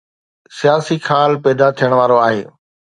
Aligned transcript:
سياسي 0.59 0.97
خال 1.07 1.31
پيدا 1.43 1.67
ٿيڻ 1.77 1.91
وارو 1.99 2.17
آهي. 2.27 2.43